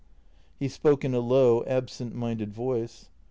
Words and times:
He 0.57 0.67
spoke 0.67 1.05
in 1.05 1.13
a 1.13 1.19
low, 1.19 1.63
absent 1.67 2.15
minded 2.15 2.51
voice. 2.51 3.09